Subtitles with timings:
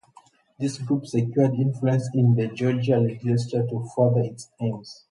[0.59, 4.99] This group secured influence in the Georgia legislature to further its aims.